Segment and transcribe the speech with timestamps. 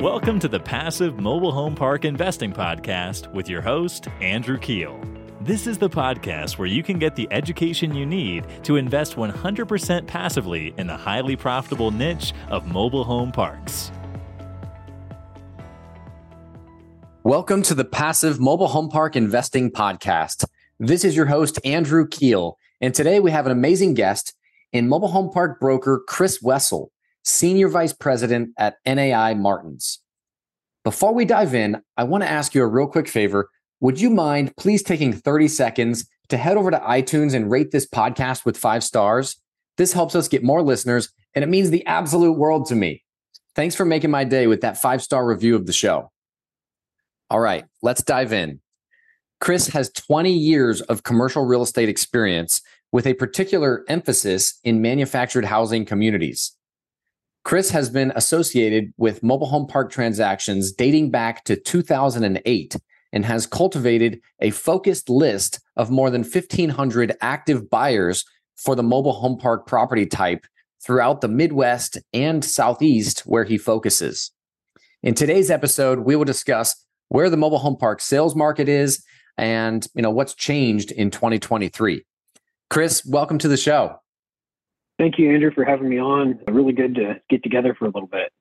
[0.00, 5.02] Welcome to the Passive Mobile Home Park Investing Podcast with your host, Andrew Keel.
[5.40, 10.06] This is the podcast where you can get the education you need to invest 100%
[10.06, 13.90] passively in the highly profitable niche of mobile home parks.
[17.24, 20.44] Welcome to the Passive Mobile Home Park Investing Podcast.
[20.78, 22.56] This is your host, Andrew Keel.
[22.80, 24.36] And today we have an amazing guest
[24.72, 26.92] in mobile home park broker Kris Wessel.
[27.28, 30.00] Senior Vice President at NAI Martens.
[30.82, 33.50] Before we dive in, I want to ask you a real quick favor.
[33.80, 37.86] Would you mind please taking 30 seconds to head over to iTunes and rate this
[37.86, 39.36] podcast with five stars?
[39.76, 43.04] This helps us get more listeners, and it means the absolute world to me.
[43.54, 46.10] Thanks for making my day with that five star review of the show.
[47.28, 48.60] All right, let's dive in.
[49.38, 55.44] Kris has 20 years of commercial real estate experience with a particular emphasis in manufactured
[55.44, 56.54] housing communities.
[57.44, 62.76] Kris has been associated with mobile home park transactions dating back to 2008
[63.12, 68.24] and has cultivated a focused list of more than 1,500 active buyers
[68.56, 70.44] for the mobile home park property type
[70.84, 74.30] throughout the Midwest and Southeast, where he focuses.
[75.02, 79.02] In today's episode, we will discuss where the mobile home park sales market is
[79.38, 82.04] and you know what's changed in 2023.
[82.68, 84.00] Kris, welcome to the show.
[84.98, 86.40] Thank you, Andrew, for having me on.
[86.48, 88.32] Really good to get together for a little bit.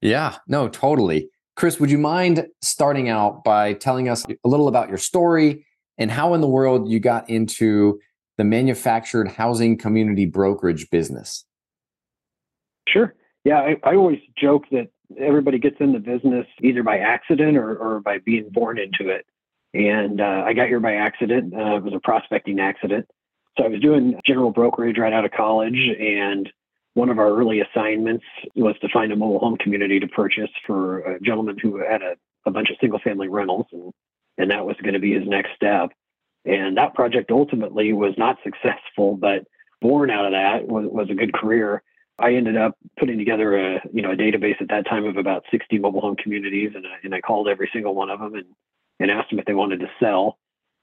[0.00, 1.30] Yeah, no, totally.
[1.56, 6.10] Kris, would you mind starting out by telling us a little about your story and
[6.10, 7.98] how in the world you got into
[8.36, 11.44] the manufactured housing community brokerage business?
[12.88, 13.14] Sure.
[13.44, 17.76] Yeah, I, I always joke that everybody gets in the business either by accident or,
[17.76, 19.26] or by being born into it.
[19.74, 21.54] And uh, I got here by accident.
[21.54, 23.06] Uh, it was a prospecting accident.
[23.58, 26.48] So I was doing general brokerage right out of college, and
[26.94, 31.00] one of our early assignments was to find a mobile home community to purchase for
[31.00, 32.14] a gentleman who had a,
[32.46, 33.92] a bunch of single family rentals, and,
[34.36, 35.90] and that was going to be his next step.
[36.44, 39.44] And that project ultimately was not successful, but
[39.80, 41.82] born out of that was, was a good career.
[42.18, 45.44] I ended up putting together a you know a database at that time of about
[45.50, 48.46] 60 mobile home communities, and I, and I called every single one of them and
[49.00, 50.38] and asked them if they wanted to sell.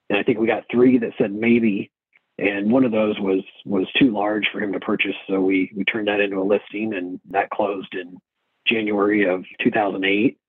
[0.09, 1.91] And I think we got three that said maybe,
[2.37, 5.15] and one of those was was too large for him to purchase.
[5.27, 8.17] So we we turned that into a listing and that closed in
[8.67, 10.39] january of 2008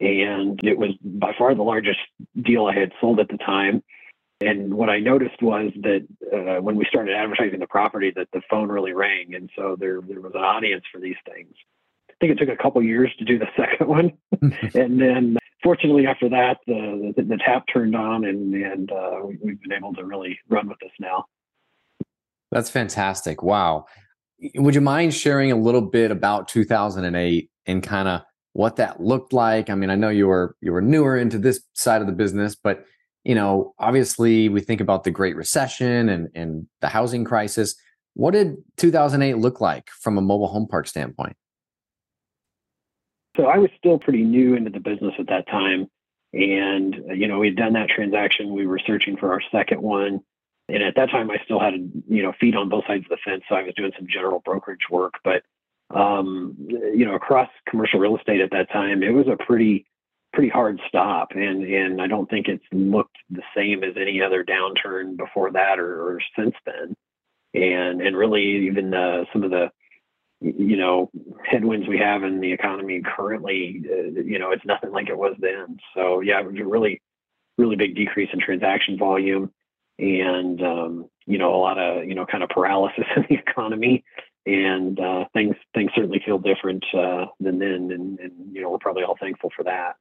[0.00, 1.98] and it was by far the largest
[2.40, 3.82] deal i had sold at the time.
[4.40, 8.42] And what i noticed was that uh, when we started advertising the property that the
[8.50, 9.34] phone really rang.
[9.34, 11.54] And so there there was an audience for these things
[12.20, 14.12] think it took a couple years to do the second one
[14.74, 19.38] and then fortunately, after that, the, the, the tap turned on, and and uh, we,
[19.42, 21.24] we've been able to really run with this now.
[22.50, 23.42] That's fantastic!
[23.42, 23.86] Wow.
[24.54, 29.32] Would you mind sharing a little bit about 2008 and kind of what that looked
[29.32, 29.68] like?
[29.68, 32.54] I mean, I know you were you were newer into this side of the business,
[32.54, 32.84] but
[33.24, 37.74] you know, obviously, we think about the Great Recession and and the housing crisis.
[38.14, 41.36] What did 2008 look like from a mobile home park standpoint?
[43.38, 45.88] So I was still pretty new into the business at that time.
[46.32, 48.52] And, you know, we'd done that transaction.
[48.52, 50.20] We were searching for our second one.
[50.68, 51.74] And at that time, I still had,
[52.08, 53.44] you know, feet on both sides of the fence.
[53.48, 55.14] So I was doing some general brokerage work.
[55.24, 55.42] But,
[55.94, 59.86] um, you know, across commercial real estate at that time, it was a pretty,
[60.34, 61.28] pretty hard stop.
[61.30, 65.78] And, and I don't think it's looked the same as any other downturn before that
[65.78, 66.94] or, or since then.
[67.54, 69.70] And, and really, even uh, some of the,
[70.40, 71.10] you know
[71.44, 75.34] headwinds we have in the economy currently uh, you know it's nothing like it was
[75.40, 75.78] then.
[75.94, 77.00] So yeah it was a really
[77.56, 79.50] really big decrease in transaction volume
[79.98, 84.04] and um, you know a lot of you know kind of paralysis in the economy.
[84.46, 87.90] And uh, things things certainly feel different uh, than then.
[87.92, 89.96] And, and you know we're probably all thankful for that.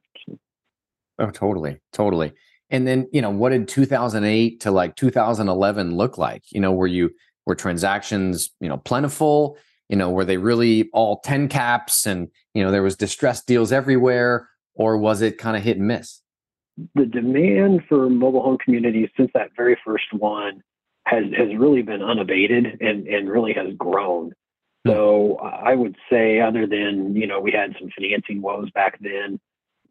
[1.20, 2.32] Oh totally totally.
[2.70, 6.44] And then you know what did 2008 to like 2011 look like?
[6.52, 7.14] You know were you
[7.46, 9.58] were transactions you know plentiful
[9.90, 13.72] you know were they really all 10 caps and you know there was distressed deals
[13.72, 16.22] everywhere or was it kind of hit and miss?
[16.94, 20.62] The demand for mobile home communities since that very first one
[21.06, 24.34] has has really been unabated and and really has grown.
[24.86, 24.92] Hmm.
[24.92, 29.40] so i would say other than you know we had some financing woes back then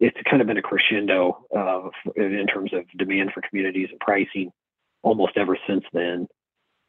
[0.00, 4.50] it's kind of been a crescendo uh, in terms of demand for communities and pricing
[5.02, 6.26] almost ever since then.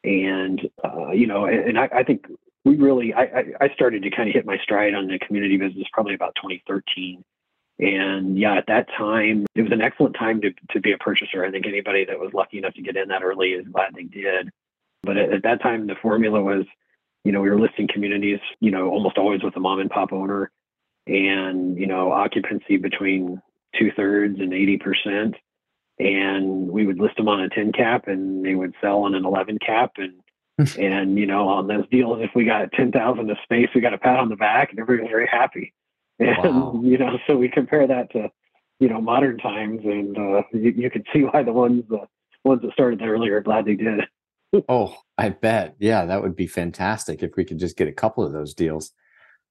[0.03, 2.25] And uh, you know and I, I, think
[2.67, 5.87] we really I, I started to kind of hit my stride on the community business
[5.91, 7.23] probably about 2013
[7.79, 11.45] and yeah at that time it was an excellent time to, to be a purchaser
[11.45, 14.03] i think anybody that was lucky enough to get in that early is glad they
[14.03, 14.49] did
[15.03, 16.65] but at, at that time the formula was
[17.23, 20.11] you know we were listing communities you know almost always with a mom and pop
[20.11, 20.51] owner
[21.07, 23.41] and, you know, occupancy between
[23.79, 25.33] two thirds and 80%.
[25.99, 29.25] And we would list them on a 10 cap and they would sell on an
[29.25, 29.93] 11 cap.
[29.97, 30.15] And,
[30.79, 33.97] and, you know, on those deals, if we got 10,000 of space, we got a
[33.97, 35.73] pat on the back and everybody was very happy.
[36.19, 36.81] And, wow.
[36.83, 38.29] you know, so we compare that to,
[38.79, 42.07] you know, modern times and uh, you, you can see why the ones, the
[42.43, 43.99] ones that started earlier are glad they did.
[44.69, 45.75] oh, I bet.
[45.79, 48.91] Yeah, that would be fantastic if we could just get a couple of those deals.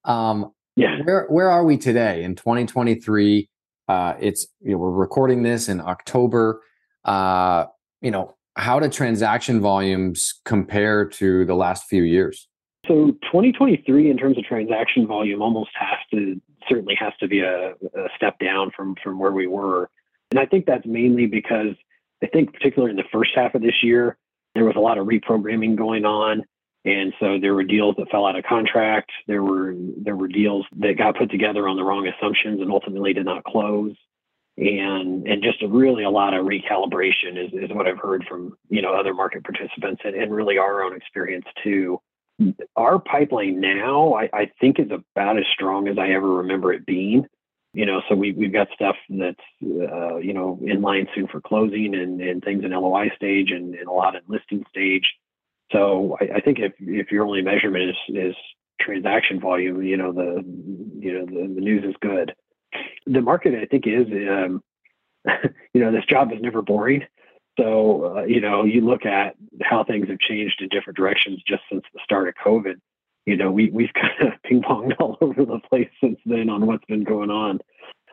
[0.04, 0.98] Um, yeah.
[1.04, 3.48] Where where are we today in 2023?
[3.88, 6.62] Uh, it's you know, we're recording this in October.
[7.04, 7.66] Uh,
[8.02, 12.48] you know, how do transaction volumes compare to the last few years?
[12.86, 17.70] So 2023 in terms of transaction volume almost has to certainly has to be a,
[17.70, 19.90] a step down from from where we were.
[20.30, 21.74] And I think that's mainly because
[22.22, 24.16] I think particularly in the first half of this year,
[24.54, 26.44] there was a lot of reprogramming going on.
[26.84, 29.10] And so there were deals that fell out of contract.
[29.26, 33.12] There were there were deals that got put together on the wrong assumptions and ultimately
[33.12, 33.94] did not close.
[34.58, 38.56] And and just a, really a lot of recalibration is, is what I've heard from
[38.70, 42.00] you know other market participants and, and really our own experience too.
[42.74, 46.84] Our pipeline now, I, I think, is about as strong as I ever remember it
[46.84, 47.26] being
[47.76, 51.42] you know, so we we've got stuff that's uh, you know in line soon for
[51.42, 55.04] closing and, and things in LOI stage and, and a lot in listing stage.
[55.72, 58.34] So I, I, think if if your only measurement is is
[58.80, 60.42] transaction volume, you know the
[60.98, 62.32] you know the, the news is good.
[63.06, 64.62] The market I think is um,
[65.74, 67.02] you know this job is never boring.
[67.58, 71.62] So uh, you know you look at how things have changed in different directions just
[71.70, 72.76] since the start of COVID
[73.26, 76.66] you know, we we've kind of ping ponged all over the place since then on
[76.66, 77.60] what's been going on.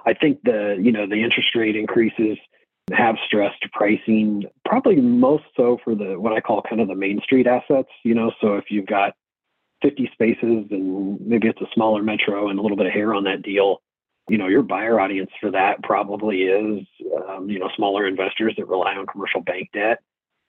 [0.06, 2.38] I think the you know the interest rate increases
[2.92, 7.21] have stressed pricing, probably most so for the what I call kind of the main
[7.21, 7.89] street assets.
[8.04, 9.13] You know, so if you've got
[9.83, 13.24] 50 spaces and maybe it's a smaller metro and a little bit of hair on
[13.25, 13.81] that deal,
[14.30, 16.86] you know, your buyer audience for that probably is
[17.30, 20.00] um, you know smaller investors that rely on commercial bank debt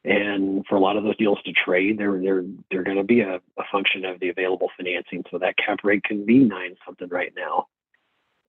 [0.05, 3.21] and for a lot of those deals to trade, they're they're they're going to be
[3.21, 5.25] a, a function of the available financing.
[5.31, 7.69] So that cap rate can be nine something right now.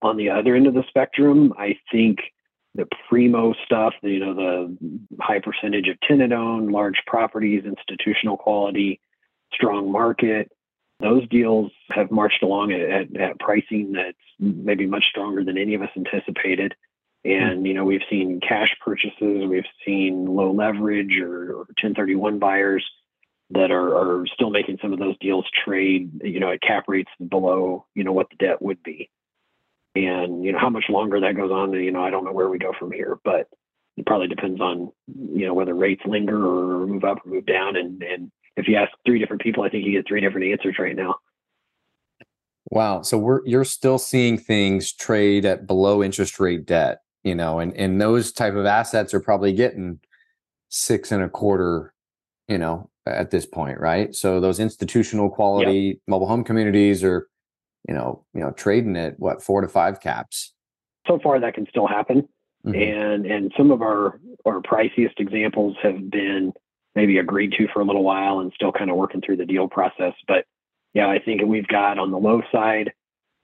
[0.01, 2.19] On the other end of the spectrum, I think
[2.75, 4.77] the primo stuff, you know, the
[5.21, 8.99] high percentage of tenant owned, large properties, institutional quality,
[9.53, 10.51] strong market,
[10.99, 15.75] those deals have marched along at, at, at pricing that's maybe much stronger than any
[15.75, 16.73] of us anticipated.
[17.23, 22.85] And you know, we've seen cash purchases, we've seen low leverage or, or 1031 buyers
[23.51, 27.11] that are, are still making some of those deals trade, you know, at cap rates
[27.29, 29.09] below, you know, what the debt would be.
[29.95, 32.49] And you know, how much longer that goes on, you know, I don't know where
[32.49, 33.47] we go from here, but
[33.97, 37.75] it probably depends on, you know, whether rates linger or move up or move down.
[37.75, 40.77] And and if you ask three different people, I think you get three different answers
[40.79, 41.15] right now.
[42.71, 43.03] Wow.
[43.03, 47.75] So we're you're still seeing things trade at below interest rate debt you know, and
[47.75, 49.99] and those type of assets are probably getting
[50.69, 51.91] six and a quarter,
[52.47, 54.13] you know, at this point, right?
[54.13, 57.27] So those institutional quality mobile home communities are,
[57.89, 60.53] you know, you know, trading at what four to five caps.
[61.07, 62.29] So far, that can still happen,
[62.63, 62.75] mm-hmm.
[62.75, 66.53] and and some of our our priciest examples have been
[66.95, 69.67] maybe agreed to for a little while and still kind of working through the deal
[69.67, 70.13] process.
[70.27, 70.45] But
[70.93, 72.93] yeah, I think we've got on the low side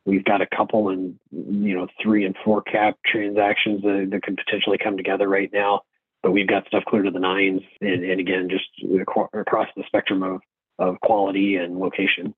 [0.05, 4.37] We've got a couple and you know, three and four cap transactions that, that could
[4.37, 5.81] potentially come together right now.
[6.23, 8.65] But we've got stuff clear to the nines, and, and again, just
[8.99, 10.41] across the spectrum of,
[10.77, 12.33] of quality and location.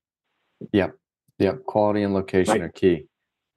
[0.71, 0.95] Yep.
[1.39, 1.65] Yep.
[1.65, 2.61] Quality and location right.
[2.61, 3.07] are key.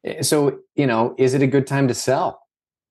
[0.04, 2.45] Eh, so, you know, is it a good time to sell?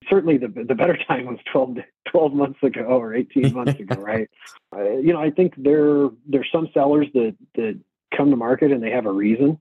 [0.10, 1.78] Certainly, the, the better time was 12,
[2.10, 4.30] 12 months ago or 18 months ago, right?
[4.76, 7.80] Uh, you know, I think there there's some sellers that, that
[8.16, 9.60] come to market and they have a reason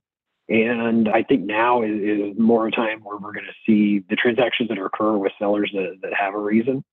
[0.49, 4.17] and I think now is, is more a time where we're going to see the
[4.17, 6.85] transactions that occur with sellers that, that have a reason.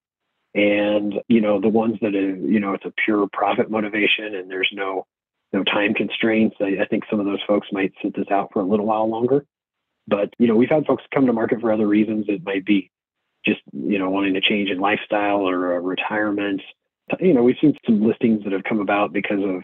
[0.53, 4.49] And, you know, the ones that, are, you know, it's a pure profit motivation and
[4.49, 5.05] there's no,
[5.51, 6.55] no time constraints.
[6.61, 9.09] I, I think some of those folks might sit this out for a little while
[9.09, 9.45] longer.
[10.07, 12.25] But, you know, we've had folks come to market for other reasons.
[12.27, 12.89] It might be
[13.45, 16.61] just, you know, wanting to change in lifestyle or uh, retirement.
[17.19, 19.63] You know, we've seen some listings that have come about because of,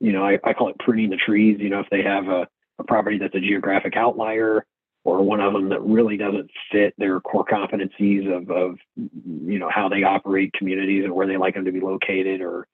[0.00, 1.58] you know, I, I call it pruning the trees.
[1.60, 2.48] You know, if they have a,
[2.78, 4.64] a property that's a geographic outlier
[5.04, 9.70] or one of them that really doesn't fit their core competencies of, of you know
[9.70, 12.66] how they operate communities and where they like them to be located or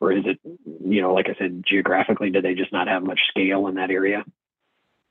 [0.00, 3.20] or is it you know like i said geographically do they just not have much
[3.28, 4.24] scale in that area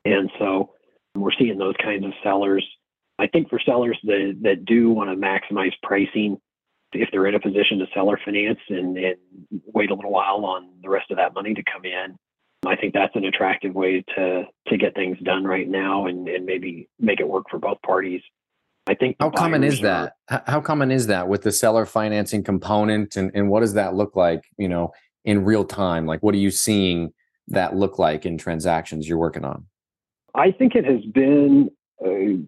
[0.06, 0.72] and so
[1.16, 2.68] we're seeing those kinds of sellers
[3.20, 6.38] i think for sellers that that do want to maximize pricing
[6.94, 9.16] if they're in a position to seller finance and, and
[9.74, 12.16] wait a little while on the rest of that money to come in
[12.66, 16.46] I think that's an attractive way to to get things done right now and, and
[16.46, 18.22] maybe make it work for both parties.
[18.88, 20.14] I think how common is that?
[20.28, 24.16] How common is that with the seller financing component, and and what does that look
[24.16, 24.44] like?
[24.58, 24.94] You know,
[25.26, 27.14] in real time, like what are you seeing
[27.48, 29.66] that look like in transactions you're working on?
[30.36, 31.70] I think it has been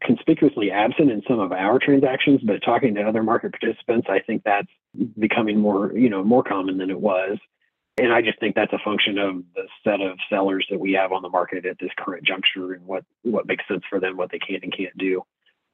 [0.02, 4.44] conspicuously absent in some of our transactions, but talking to other market participants, I think
[4.44, 4.68] that's
[5.18, 7.38] becoming more, you know, more common than it was.
[7.98, 11.14] And I just think that's a function of the set of sellers that we have
[11.14, 14.32] on the market at this current juncture and what what makes sense for them, what
[14.32, 15.24] they can and can't do.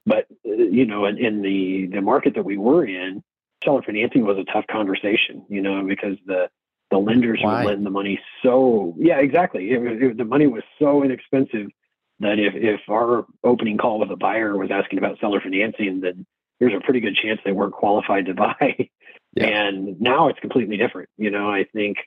[0.05, 3.23] But uh, you know, in, in the the market that we were in,
[3.63, 5.45] seller financing was a tough conversation.
[5.49, 6.49] You know, because the
[6.91, 7.63] the lenders Why?
[7.63, 9.71] would lend the money so yeah, exactly.
[9.71, 11.69] It, it, the money was so inexpensive
[12.21, 16.25] that if if our opening call with a buyer was asking about seller financing, then
[16.59, 18.89] there's a pretty good chance they weren't qualified to buy.
[19.33, 19.45] Yeah.
[19.45, 21.09] And now it's completely different.
[21.17, 21.97] You know, I think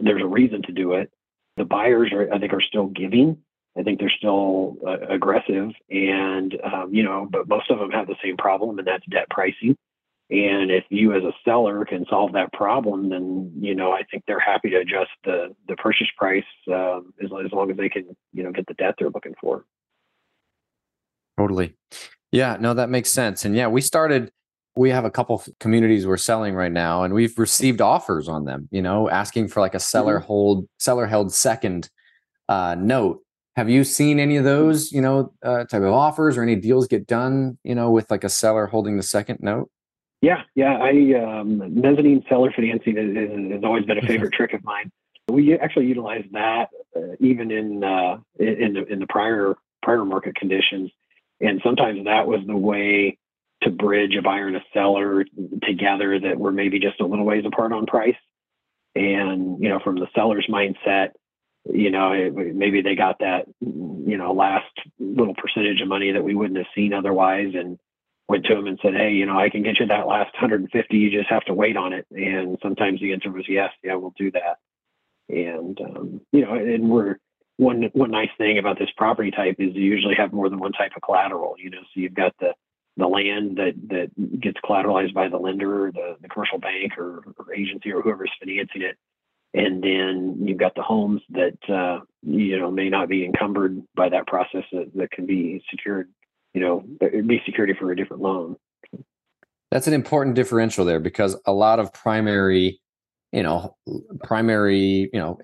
[0.00, 1.10] there's a reason to do it.
[1.56, 3.38] The buyers are, I think, are still giving.
[3.76, 8.06] I think they're still uh, aggressive, and um, you know, but most of them have
[8.06, 9.76] the same problem, and that's debt pricing.
[10.30, 14.24] And if you, as a seller, can solve that problem, then you know, I think
[14.26, 18.14] they're happy to adjust the the purchase price um, as, as long as they can,
[18.34, 19.64] you know, get the debt they're looking for.
[21.38, 21.74] Totally.
[22.32, 23.44] Yeah, no, that makes sense.
[23.44, 24.30] And yeah, we started,
[24.76, 28.68] we have a couple communities we're selling right now, and we've received offers on them,
[28.70, 31.88] you know, asking for like a seller hold, seller held second
[32.48, 33.22] uh, note.
[33.56, 36.86] Have you seen any of those, you know, uh, type of offers or any deals
[36.86, 39.70] get done, you know, with like a seller holding the second note?
[40.20, 40.76] Yeah, yeah.
[40.78, 44.90] I um, mezzanine seller financing is, is, has always been a favorite trick of mine.
[45.28, 50.34] We actually utilize that uh, even in uh, in the in the prior prior market
[50.34, 50.90] conditions,
[51.40, 53.18] and sometimes that was the way
[53.62, 55.24] to bridge a buyer and a seller
[55.62, 58.16] together that were maybe just a little ways apart on price.
[58.94, 61.10] And you know, from the seller's mindset,
[61.70, 64.66] you know, it, maybe they got that you know last
[64.98, 67.78] little percentage of money that we wouldn't have seen otherwise, and
[68.28, 70.96] went to him and said, Hey, you know, I can get you that last 150.
[70.96, 72.06] You just have to wait on it.
[72.10, 73.70] And sometimes the answer was yes.
[73.82, 74.58] Yeah, we'll do that.
[75.28, 77.16] And, um, you know, and we're
[77.56, 80.72] one, one nice thing about this property type is you usually have more than one
[80.72, 82.54] type of collateral, you know, so you've got the,
[82.96, 87.54] the land that, that gets collateralized by the lender, the, the commercial bank or, or
[87.54, 88.96] agency or whoever's financing it.
[89.54, 94.08] And then you've got the homes that, uh, you know, may not be encumbered by
[94.10, 96.08] that process that, that can be secured
[96.54, 98.56] you know, it'd be security for a different loan.
[99.70, 102.80] That's an important differential there because a lot of primary,
[103.32, 103.76] you know,
[104.24, 105.38] primary, you know,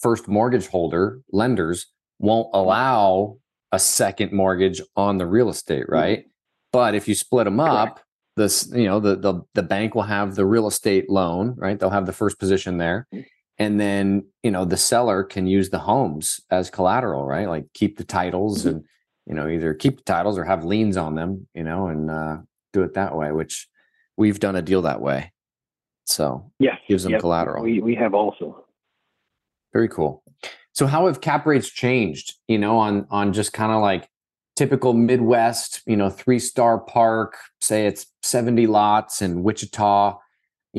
[0.00, 1.86] first mortgage holder lenders
[2.20, 3.36] won't allow
[3.72, 6.20] a second mortgage on the real estate, right?
[6.20, 6.28] Mm-hmm.
[6.72, 8.06] But if you split them up, Correct.
[8.36, 11.78] this, you know, the the the bank will have the real estate loan, right?
[11.78, 13.08] They'll have the first position there.
[13.58, 17.48] And then, you know, the seller can use the homes as collateral, right?
[17.48, 18.68] Like keep the titles mm-hmm.
[18.68, 18.84] and
[19.28, 22.38] you know either keep the titles or have liens on them you know and uh,
[22.72, 23.68] do it that way which
[24.18, 25.32] we've done a deal that way.
[26.04, 27.20] So yeah gives them yep.
[27.20, 27.62] collateral.
[27.62, 28.64] we, we have also.
[29.72, 30.22] Very cool.
[30.72, 34.08] So how have cap rates changed you know on on just kind of like
[34.56, 40.18] typical midwest you know three star park say it's 70 lots in wichita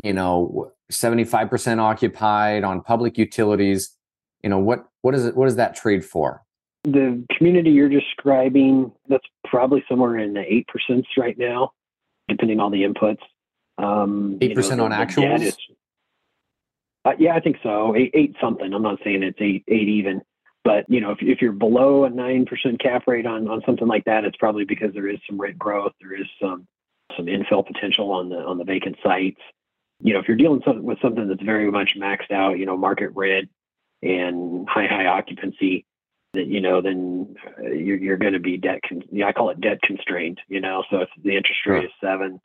[0.04, 3.96] you know 75% occupied on public utilities
[4.42, 6.42] you know what what is it what does that trade for
[6.84, 11.72] the community you're describing, that's probably somewhere in the eight percent right now,
[12.28, 13.20] depending on the inputs.
[13.78, 15.54] Um, eight percent on actuals.
[17.04, 17.94] Uh, yeah, I think so.
[17.96, 18.72] Eight, eight something.
[18.72, 20.20] I'm not saying it's eight, eight even,
[20.64, 23.88] but you know, if if you're below a nine percent cap rate on on something
[23.88, 25.92] like that, it's probably because there is some rent growth.
[26.00, 26.66] There is some
[27.16, 29.40] some infill potential on the on the vacant sites.
[30.02, 33.10] You know, if you're dealing with something that's very much maxed out, you know, market
[33.14, 33.50] rent
[34.02, 35.86] and high high occupancy,
[36.34, 39.60] you know then uh, you're, you're going to be debt con- yeah, I call it
[39.60, 40.84] debt constrained you know?
[40.90, 42.40] So if the interest rate is seven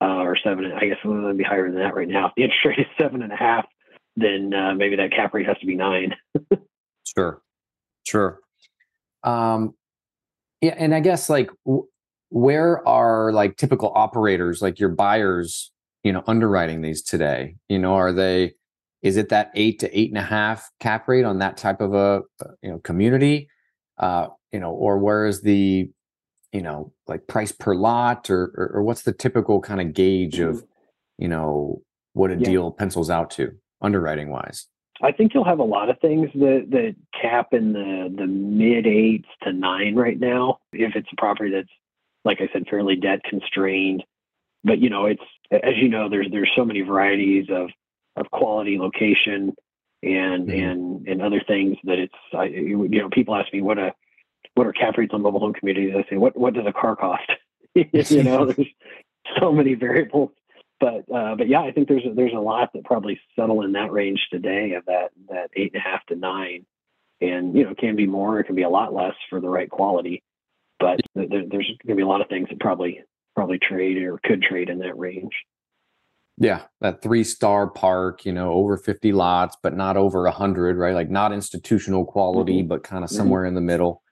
[0.00, 2.26] uh, or seven I guess it's going to be higher than that right now.
[2.26, 3.66] If the interest rate is seven and a half
[4.16, 6.14] then uh, maybe that cap rate has to be nine.
[7.16, 7.42] Sure.
[8.04, 8.40] Sure.
[9.22, 9.74] Um
[10.60, 11.86] yeah and I guess like w-
[12.30, 15.70] where are like typical operators like your buyers
[16.02, 17.56] you know underwriting these today?
[17.68, 18.54] You know are they
[19.04, 21.94] is it that eight to eight and a half cap rate on that type of
[21.94, 22.22] a
[22.62, 23.48] you know community?
[23.98, 25.88] Uh, you know, or where is the
[26.52, 30.40] you know like price per lot, or or, or what's the typical kind of gauge
[30.40, 31.22] of mm-hmm.
[31.22, 31.82] you know
[32.14, 32.44] what a yeah.
[32.44, 34.66] deal pencils out to underwriting wise?
[35.02, 38.86] I think you'll have a lot of things that that cap in the the mid
[38.86, 40.60] eights to nine right now.
[40.72, 41.68] If it's a property that's
[42.24, 44.02] like I said, fairly debt constrained.
[44.64, 47.68] But you know, it's as you know, there's there's so many varieties of
[48.16, 49.54] of quality location
[50.02, 50.60] and mm-hmm.
[50.60, 53.92] and and other things that it's I, you know people ask me what a
[54.54, 56.96] what are cap rates on mobile home communities I say what what does a car
[56.96, 57.22] cost?
[57.74, 58.68] You know there's
[59.40, 60.30] so many variables.
[60.78, 63.72] But uh, but yeah I think there's a, there's a lot that probably settle in
[63.72, 66.66] that range today of that that eight and a half to nine.
[67.20, 69.48] And you know it can be more it can be a lot less for the
[69.48, 70.22] right quality.
[70.78, 73.02] But there, there's going to be a lot of things that probably
[73.34, 75.32] probably trade or could trade in that range
[76.36, 80.94] yeah, that three star park, you know, over 50 lots, but not over 100, right?
[80.94, 82.68] Like not institutional quality, mm-hmm.
[82.68, 83.16] but kind of mm-hmm.
[83.16, 83.48] somewhere mm-hmm.
[83.48, 84.02] in the middle.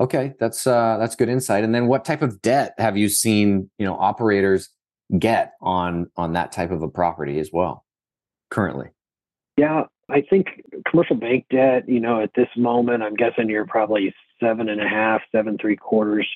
[0.00, 1.64] Okay, that's uh that's good insight.
[1.64, 4.70] And then what type of debt have you seen, you know, operators
[5.18, 7.84] get on on that type of a property as well
[8.50, 8.86] currently?
[9.56, 14.14] Yeah, I think commercial bank debt, you know, at this moment, I'm guessing you're probably
[14.40, 16.28] seven and a half, seven, three quarters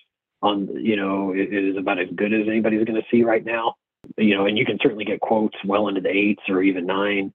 [0.43, 3.45] on, you know, it, it is about as good as anybody's going to see right
[3.45, 3.77] now
[4.17, 7.33] you know, and you can certainly get quotes well into the eights or even nine,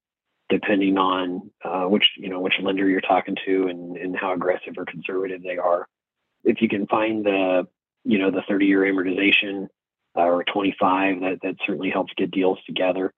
[0.50, 4.74] depending on uh, which you know which lender you're talking to and, and how aggressive
[4.77, 5.88] or conservative they are.
[6.43, 7.67] If you can find the
[8.03, 9.67] you know the 30 year amortization
[10.15, 13.13] uh, or 25, that that certainly helps get deals together.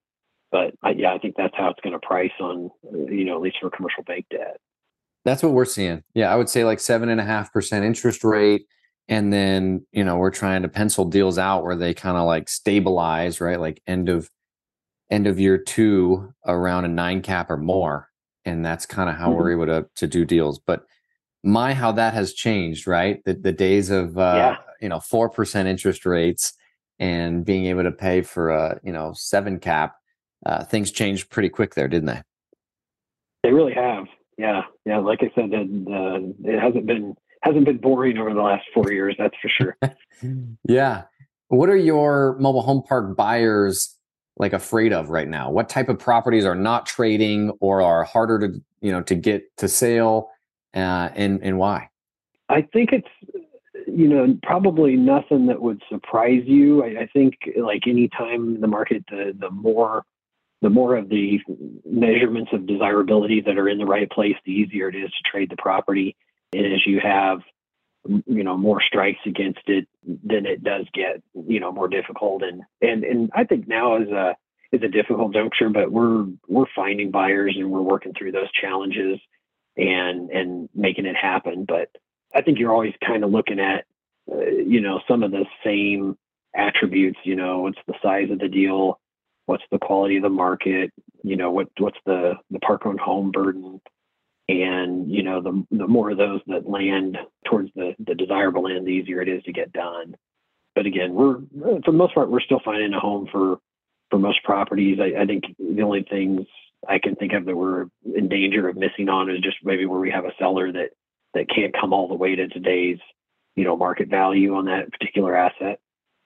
[0.52, 3.42] But I, yeah, I think that's how it's going to price on you know at
[3.42, 4.58] least for commercial bank debt.
[5.26, 6.04] That's what we're seeing.
[6.14, 8.66] Yeah, I would say like seven and a half percent interest rate
[9.10, 12.48] and then you know we're trying to pencil deals out where they kind of like
[12.48, 13.60] stabilize right?
[13.60, 14.30] Like end of
[15.10, 18.08] end of year two around a nine cap or more.
[18.46, 19.38] And that's kind of how mm-hmm.
[19.38, 20.60] we're able to to do deals.
[20.60, 20.86] But
[21.44, 23.22] my how that has changed right?
[23.26, 24.56] The, the days of uh yeah.
[24.80, 26.54] you know four percent interest rates
[27.00, 29.96] and being able to pay for a you know seven cap
[30.46, 32.22] uh, things changed pretty quick there didn't they?
[33.44, 34.06] They really have.
[34.38, 34.64] Yeah.
[34.86, 35.00] Yeah.
[35.00, 38.92] Like i said it, uh, it hasn't been hasn't been boring over the last four
[38.92, 39.16] years.
[39.18, 39.78] That's for sure.
[40.68, 41.04] yeah.
[41.48, 43.96] What are your mobile home park buyers
[44.38, 45.50] like afraid of right now?
[45.50, 49.56] What type of properties are not trading or are harder to you know to get
[49.58, 50.30] to sale,
[50.74, 51.90] uh, and and why?
[52.50, 53.08] I think it's
[53.88, 56.84] you know probably nothing that would surprise you.
[56.84, 60.04] I, I think like any time the market, the the more
[60.62, 61.40] the more of the
[61.86, 65.50] measurements of desirability that are in the right place, the easier it is to trade
[65.50, 66.16] the property
[66.54, 67.40] as you have
[68.26, 72.44] you know more strikes against it then it does get you know more difficult.
[72.44, 74.36] And and and i think now is a
[74.72, 79.20] is a difficult juncture but we're we're finding buyers and we're working through those challenges
[79.78, 81.66] and and making it happen.
[81.68, 81.90] But
[82.34, 83.86] i think you're always kind of looking at
[84.32, 86.18] uh, you know some of the same
[86.56, 89.00] attributes you know what's the size of the deal?
[89.46, 90.92] What's the quality of the market?
[91.24, 93.82] You know what what's the the park owned home burden
[94.50, 98.86] and you know the the more of those that land towards the the desirable end
[98.86, 100.16] the easier it is to get done.
[100.76, 101.38] But again we're
[101.86, 103.60] for the most part we're still finding a home for
[104.10, 104.98] for most properties.
[105.00, 106.42] I, I think the only things
[106.88, 110.00] i can think of that we're in danger of missing on is just maybe where
[110.00, 110.92] we have a seller that
[111.34, 112.98] that can't come all the way to today's
[113.56, 115.80] you know market value on that particular asset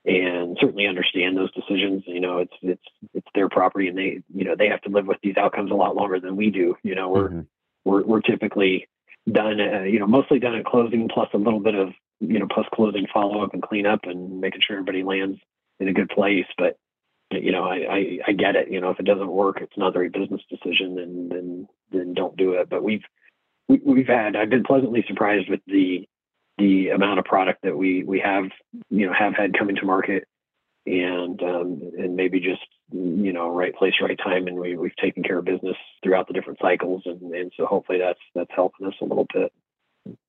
[0.06, 2.04] and certainly understand those decisions.
[2.06, 5.08] You know it's it's it's their property and they you know they have to live
[5.08, 6.78] with these outcomes a lot longer than we do.
[6.84, 7.42] You know we're mm-hmm
[7.86, 8.88] we're, we're typically
[9.32, 12.48] done, uh, you know, mostly done at closing plus a little bit of, you know,
[12.54, 15.40] post closing follow up and cleanup and making sure everybody lands
[15.80, 16.46] in a good place.
[16.58, 16.78] But,
[17.32, 18.70] you know, I, I, I get it.
[18.72, 22.14] You know, if it doesn't work, it's not a very business decision, and then then
[22.14, 22.70] don't do it.
[22.70, 23.04] But we've
[23.68, 26.08] we, we've had I've been pleasantly surprised with the
[26.58, 28.46] the amount of product that we we have
[28.90, 30.28] you know have had coming to market
[30.86, 35.24] and um, and maybe just you know right place right time and we, we've taken
[35.24, 38.94] care of business throughout the different cycles and, and so hopefully that's that's helping us
[39.02, 39.52] a little bit.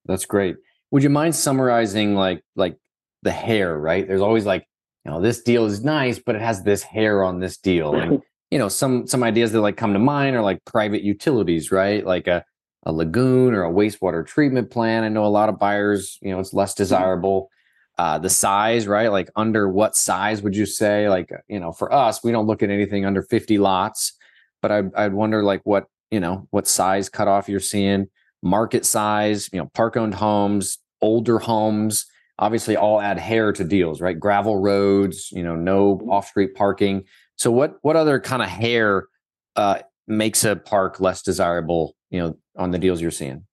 [0.06, 0.56] That's great.
[0.92, 2.76] Would you mind summarizing like like
[3.22, 4.06] the hair right?
[4.06, 4.66] There's always like
[5.04, 8.22] you know this deal is nice but it has this hair on this deal and
[8.50, 12.06] you know some some ideas that like come to mind are like private utilities right?
[12.06, 12.44] Like a
[12.86, 15.06] a lagoon or a wastewater treatment plant.
[15.06, 16.82] I know a lot of buyers you know it's less mm-hmm.
[16.84, 17.50] desirable
[17.98, 19.10] uh, the size, right?
[19.10, 21.08] Like under what size would you say?
[21.08, 24.14] Like, you know, for us, we don't look at anything under 50 lots,
[24.62, 28.08] but I'd, I'd wonder like what, you know, what size cutoff you're seeing,
[28.42, 32.06] market size, you know, park owned homes, older homes,
[32.38, 34.18] obviously all add hair to deals, right?
[34.18, 36.10] Gravel roads, you know, no mm-hmm.
[36.10, 37.04] off street parking.
[37.36, 39.06] So what, what other kind of hair
[39.56, 43.46] uh, makes a park less desirable, you know, on the deals you're seeing?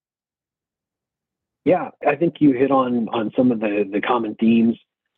[1.65, 4.77] Yeah, I think you hit on on some of the the common themes.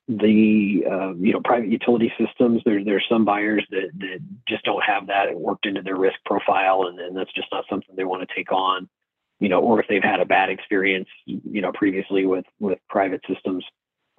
[0.09, 2.61] The uh, you know private utility systems.
[2.65, 6.87] There's there's some buyers that that just don't have that worked into their risk profile,
[6.87, 8.89] and, and that's just not something they want to take on.
[9.39, 13.21] You know, or if they've had a bad experience, you know, previously with with private
[13.27, 13.63] systems,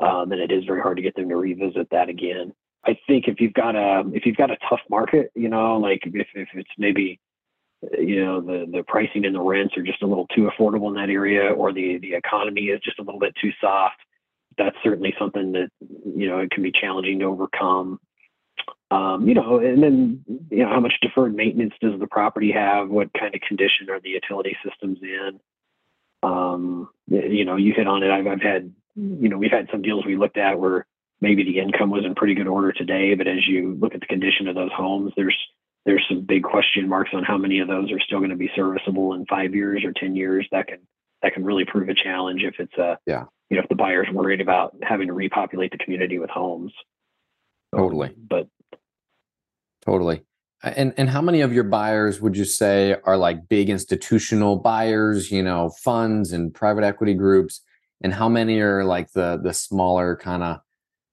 [0.01, 2.55] um, then it is very hard to get them to revisit that again.
[2.87, 6.01] I think if you've got a if you've got a tough market, you know, like
[6.07, 7.21] if if it's maybe
[7.99, 10.95] you know the the pricing and the rents are just a little too affordable in
[10.95, 13.97] that area, or the the economy is just a little bit too soft.
[14.57, 18.01] That's certainly something that you know it can be challenging to overcome.
[18.91, 22.89] Um, you know, and then you know how much deferred maintenance does the property have?
[22.89, 25.41] What kind of condition are the utility systems in?
[26.23, 28.11] Um, you know, you hit on it.
[28.11, 30.87] I've, I've had, you know, we've had some deals we looked at where
[31.21, 34.07] maybe the income was in pretty good order today, but as you look at the
[34.07, 35.37] condition of those homes, there's
[35.85, 38.51] there's some big question marks on how many of those are still going to be
[38.57, 40.47] serviceable in five years or ten years.
[40.53, 40.79] That can
[41.23, 44.09] that can really prove a challenge if it's a yeah you know if the buyer's
[44.13, 46.73] worried about having to repopulate the community with homes.
[47.75, 48.49] Totally, but
[49.85, 50.23] totally.
[50.63, 55.31] And and how many of your buyers would you say are like big institutional buyers,
[55.31, 57.61] you know, funds and private equity groups,
[58.01, 60.61] and how many are like the the smaller kind of,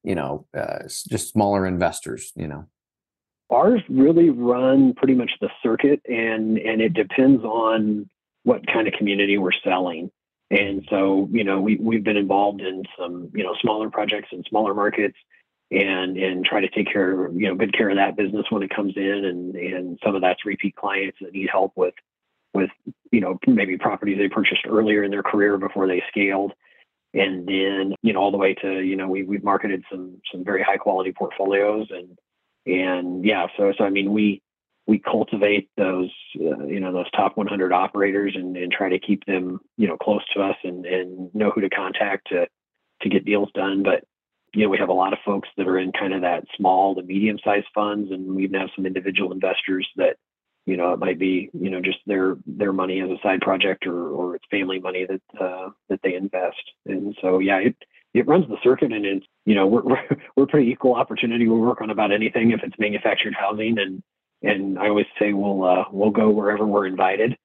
[0.04, 2.68] you know, uh, just smaller investors, you know?
[3.52, 8.10] Ours really run pretty much the circuit, and and it depends on
[8.44, 10.10] what kind of community we're selling.
[10.50, 14.46] And so, you know, we we've been involved in some, you know, smaller projects and
[14.50, 15.18] smaller markets
[15.72, 18.76] and and try to take care you know good care of that business when it
[18.76, 21.94] comes in and and some of that's repeat clients that need help with
[22.54, 22.70] with
[23.12, 26.52] you know maybe properties they purchased earlier in their career before they scaled
[27.14, 30.44] and then you know all the way to you know we we've marketed some some
[30.44, 32.18] very high quality portfolios and
[32.66, 34.42] and yeah so so I mean we
[34.88, 39.26] we cultivate those uh, you know those top 100 operators and, and try to keep
[39.26, 42.48] them you know close to us and and know who to contact to
[43.02, 44.04] to get deals done but
[44.54, 46.96] you know, we have a lot of folks that are in kind of that small
[46.96, 50.18] to medium sized funds, and we even have some individual investors that,
[50.66, 53.88] you know, it might be, you know, just their their money as a side project
[53.88, 56.62] or or it's family money that uh, that they invest.
[56.86, 57.76] And so, yeah, it
[58.14, 59.84] it runs the circuit, and it's you know we're
[60.36, 61.48] we're, pretty equal opportunity.
[61.48, 64.04] We work on about anything if it's manufactured housing, and
[64.42, 67.38] and I always say we'll uh, we'll go wherever we're invited.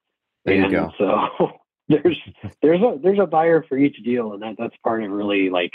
[0.45, 0.91] There you and go.
[0.97, 1.51] So
[1.89, 2.19] there's
[2.61, 5.73] there's a there's a buyer for each deal, and that that's part of really like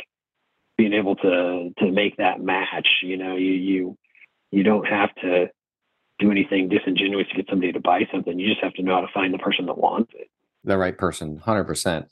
[0.77, 2.89] being able to to make that match.
[3.03, 3.99] You know, you you
[4.51, 5.51] you don't have to
[6.19, 8.39] do anything disingenuous to get somebody to buy something.
[8.39, 10.29] You just have to know how to find the person that wants it.
[10.65, 12.09] The right person, hundred percent.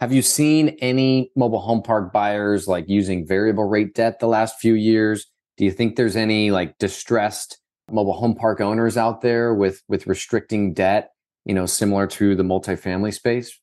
[0.00, 4.58] Have you seen any mobile home park buyers like using variable rate debt the last
[4.58, 5.26] few years?
[5.56, 7.58] Do you think there's any like distressed
[7.90, 11.12] mobile home park owners out there with with restricting debt,
[11.44, 13.58] you know, similar to the multifamily space?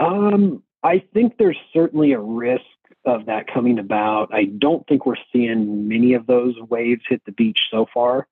[0.00, 2.62] Um, I think there's certainly a risk
[3.04, 4.34] of that coming about.
[4.34, 8.26] I don't think we're seeing many of those waves hit the beach so far,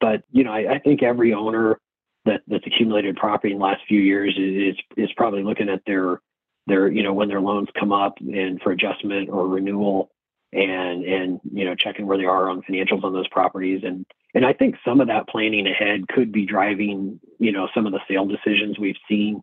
[0.00, 1.80] but you know, I, I think every owner
[2.26, 6.20] that that's accumulated property in the last few years is is probably looking at their
[6.68, 10.10] their you know when their loans come up and for adjustment or renewal
[10.52, 13.82] and and you know checking where they are on financials on those properties.
[13.84, 17.86] And and I think some of that planning ahead could be driving you know some
[17.86, 19.42] of the sale decisions we've seen.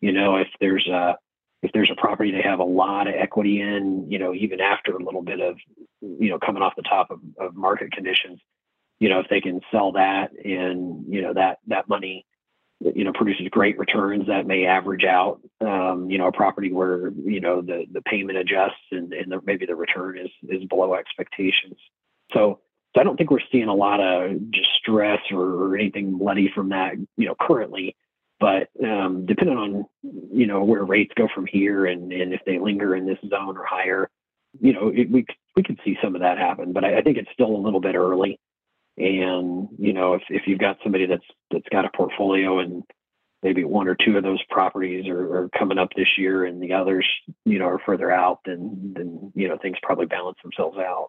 [0.00, 1.16] You know if there's a
[1.62, 4.92] if there's a property they have a lot of equity in, you know, even after
[4.92, 5.56] a little bit of,
[6.00, 8.40] you know, coming off the top of, of market conditions,
[9.00, 12.24] you know, if they can sell that and, you know, that, that money,
[12.80, 17.08] you know, produces great returns that may average out, um, you know, a property where,
[17.10, 20.94] you know, the, the payment adjusts and, and the, maybe the return is, is below
[20.94, 21.78] expectations.
[22.32, 22.60] So,
[22.94, 26.70] so I don't think we're seeing a lot of distress or, or anything bloody from
[26.70, 27.96] that, you know, currently
[28.38, 32.58] but um, depending on you know where rates go from here and and if they
[32.58, 34.10] linger in this zone or higher,
[34.60, 36.72] you know it, we we could see some of that happen.
[36.72, 38.38] But I, I think it's still a little bit early.
[38.98, 42.82] And you know if if you've got somebody that's that's got a portfolio and
[43.42, 46.72] maybe one or two of those properties are, are, coming up this year and the
[46.72, 47.06] others
[47.44, 51.08] you know are further out then then you know things probably balance themselves out.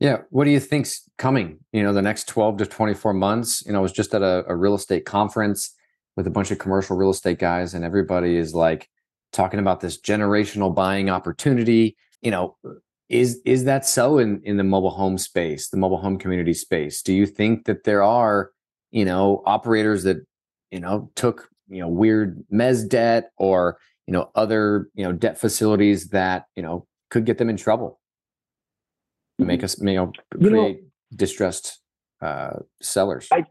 [0.00, 0.22] Yeah.
[0.30, 3.62] What do you think's coming you know the next 12 to 24 months?
[3.66, 5.74] You know i was just at a, a real estate conference
[6.16, 8.88] with a bunch of commercial real estate guys and everybody is like
[9.32, 11.96] talking about this generational buying opportunity.
[12.22, 12.56] You know
[13.08, 17.02] is is that so in in the mobile home space the mobile home community space
[17.02, 18.50] do you think that there are
[18.90, 20.16] you know operators that
[20.70, 25.38] you know took you know weird mez debt or you know other you know debt
[25.38, 28.00] facilities that you know could get them in trouble
[29.38, 29.64] make mm-hmm.
[29.64, 30.76] us you know create you know,
[31.14, 31.80] distressed
[32.22, 33.44] uh sellers I,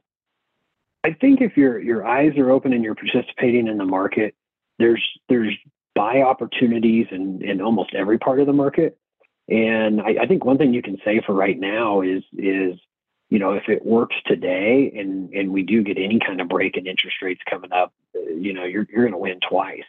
[1.03, 4.35] I think if your your eyes are open and you're participating in the market,
[4.79, 5.53] there's there's
[5.95, 8.97] buy opportunities in in almost every part of the market.
[9.49, 12.79] And I, I think one thing you can say for right now is is
[13.29, 16.77] you know if it works today and and we do get any kind of break
[16.77, 19.82] in interest rates coming up, you know you're you're going to win twice.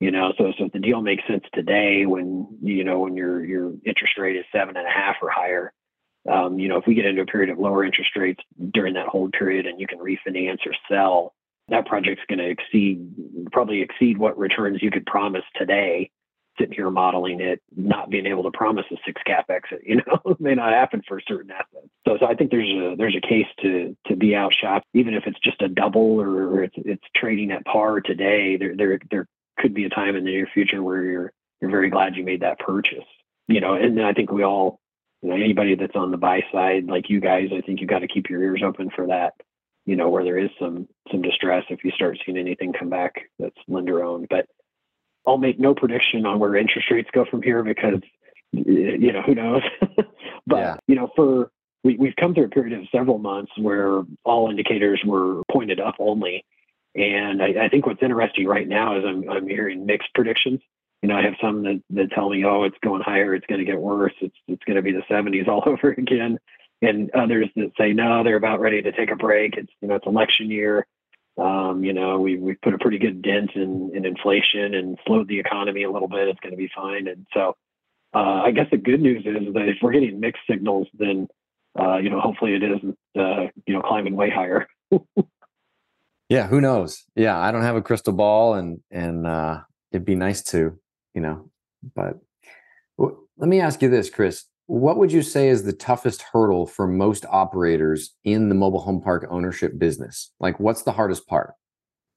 [0.00, 3.44] You know, so so if the deal makes sense today when you know when your
[3.44, 5.72] your interest rate is seven and a half or higher,
[6.30, 9.08] um, you know, if we get into a period of lower interest rates during that
[9.08, 11.34] hold period and you can refinance or sell
[11.68, 13.00] that project's going to exceed
[13.52, 16.10] probably exceed what returns you could promise today
[16.58, 20.36] sitting here modeling it, not being able to promise a six cap exit, you know,
[20.38, 21.88] may not happen for certain assets.
[22.06, 25.14] So, so I think there's a there's a case to to be out shop, even
[25.14, 28.56] if it's just a double or it's it's trading at par today.
[28.56, 31.90] There there there could be a time in the near future where you're you're very
[31.90, 33.04] glad you made that purchase.
[33.48, 34.80] You know, and I think we all,
[35.20, 38.00] you know, anybody that's on the buy side, like you guys, I think you've got
[38.00, 39.34] to keep your ears open for that.
[39.84, 43.14] You know, where there is some some distress if you start seeing anything come back
[43.38, 44.46] that's lender owned, but
[45.26, 48.00] I'll make no prediction on where interest rates go from here because
[48.52, 49.62] you know who knows.
[50.46, 50.76] but yeah.
[50.86, 51.50] you know, for
[51.84, 55.96] we, we've come through a period of several months where all indicators were pointed up
[55.98, 56.44] only.
[56.94, 60.60] And I, I think what's interesting right now is I'm I'm hearing mixed predictions.
[61.02, 63.58] You know, I have some that, that tell me, oh, it's going higher, it's going
[63.58, 66.38] to get worse, it's it's going to be the 70s all over again,
[66.80, 69.56] and others that say no, they're about ready to take a break.
[69.56, 70.86] It's you know, it's election year
[71.38, 75.28] um, you know, we we put a pretty good dent in, in inflation and slowed
[75.28, 76.28] the economy a little bit.
[76.28, 77.08] It's going to be fine.
[77.08, 77.56] And so,
[78.14, 81.28] uh, I guess the good news is that if we're getting mixed signals, then
[81.78, 84.66] uh, you know, hopefully it isn't uh, you know climbing way higher.
[86.28, 87.04] yeah, who knows?
[87.16, 90.78] Yeah, I don't have a crystal ball, and and uh, it'd be nice to,
[91.14, 91.50] you know,
[91.94, 92.18] but
[92.98, 96.86] let me ask you this, Kris what would you say is the toughest hurdle for
[96.86, 100.30] most operators in the mobile home park ownership business?
[100.40, 101.54] Like, what's the hardest part?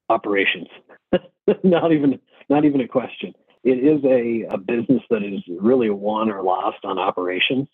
[0.10, 0.68] Operations.
[1.64, 3.34] not even not even a question.
[3.64, 7.68] It is a, a business that is really won or lost on operations.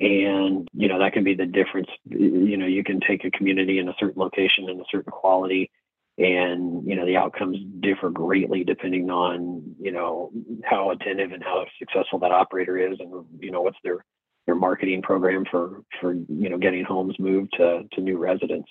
[0.00, 1.88] And, you know, that can be the difference.
[2.06, 5.70] You know, you can take a community in a certain location and a certain quality
[6.18, 10.30] and you know the outcomes differ greatly depending on you know
[10.64, 14.04] how attentive and how successful that operator is and you know what's their
[14.46, 18.68] their marketing program for for you know getting homes moved to to new residents.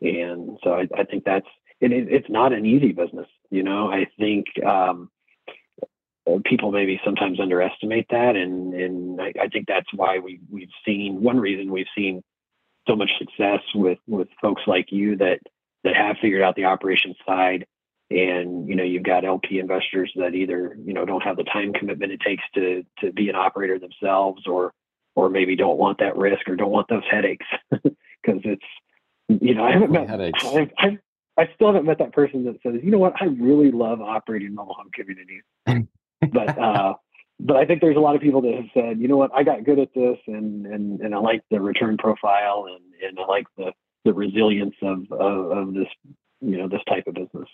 [0.00, 1.46] And so i, I think that's
[1.80, 3.92] it, it's not an easy business you know?
[3.92, 5.10] I think um,
[6.44, 11.22] people maybe sometimes underestimate that and and I, I think that's why we we've seen
[11.22, 12.22] one reason we've seen
[12.88, 15.38] so much success with with folks like you that
[15.84, 17.66] that have figured out the operations side.
[18.10, 21.72] And you know you've got lp investors that either you know don't have the time
[21.72, 24.74] commitment it takes to to be an operator themselves or
[25.14, 27.46] or maybe don't want that risk or don't want those headaches.
[28.24, 28.62] Because it's
[29.42, 30.44] you know i haven't met headaches.
[30.44, 30.98] I've, I've,
[31.36, 33.20] i still haven't met that person that says you know what?
[33.20, 35.42] I really love operating mobile home communities.
[36.32, 36.94] But uh
[37.40, 39.42] but I think there's a lot of people that have said, you know what, I
[39.42, 43.26] got good at this, and and and I like the return profile, and and I
[43.26, 43.72] like the
[44.04, 45.88] the resilience of, of, of this
[46.42, 47.48] you know this type of business.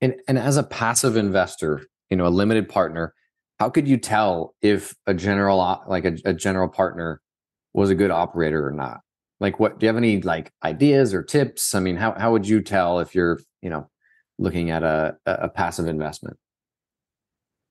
[0.00, 3.14] And and as a passive investor, you know, a limited partner,
[3.60, 7.20] how could you tell if a general like a, a general partner
[7.74, 9.00] was a good operator or not?
[9.40, 11.74] Like, what do you have any like ideas or tips?
[11.74, 13.88] I mean, how how would you tell if you're you know
[14.38, 16.38] looking at a a passive investment?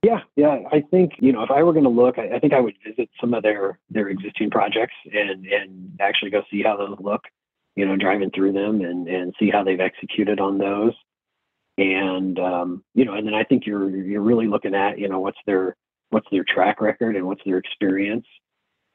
[0.03, 0.59] Yeah, yeah.
[0.71, 2.73] I think you know if I were going to look, I, I, think I would
[2.85, 7.21] visit some of their their existing projects and and actually go see how those look
[7.75, 10.93] you know, driving through them and and see how they've executed on those.
[11.77, 15.19] And um, you know, and then I think you're you're really looking at you know
[15.19, 15.75] what's their
[16.09, 18.25] what's their track record and what's their experience.